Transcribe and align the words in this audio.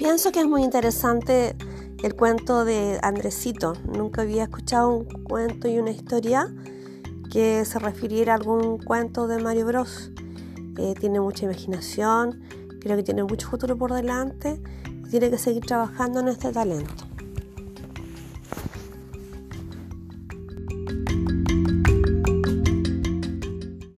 Pienso 0.00 0.32
que 0.32 0.40
es 0.40 0.46
muy 0.46 0.62
interesante 0.64 1.54
el 2.02 2.16
cuento 2.16 2.64
de 2.64 2.98
Andresito. 3.02 3.74
Nunca 3.84 4.22
había 4.22 4.44
escuchado 4.44 4.88
un 4.96 5.04
cuento 5.04 5.68
y 5.68 5.78
una 5.78 5.90
historia 5.90 6.50
que 7.30 7.66
se 7.66 7.78
refiriera 7.78 8.32
a 8.32 8.36
algún 8.36 8.78
cuento 8.78 9.28
de 9.28 9.42
Mario 9.42 9.66
Bros. 9.66 10.10
Eh, 10.78 10.94
tiene 10.98 11.20
mucha 11.20 11.44
imaginación, 11.44 12.40
creo 12.80 12.96
que 12.96 13.02
tiene 13.02 13.24
mucho 13.24 13.50
futuro 13.50 13.76
por 13.76 13.92
delante 13.92 14.62
y 15.04 15.10
tiene 15.10 15.28
que 15.28 15.36
seguir 15.36 15.66
trabajando 15.66 16.20
en 16.20 16.28
este 16.28 16.50
talento. 16.50 17.09